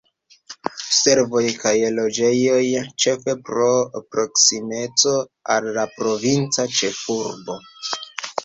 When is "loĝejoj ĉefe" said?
1.97-3.35